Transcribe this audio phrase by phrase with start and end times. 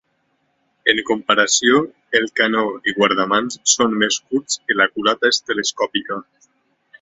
[0.93, 1.81] En comparació,
[2.19, 6.19] el canó i guardamans són més curts i la culata és telescòpica.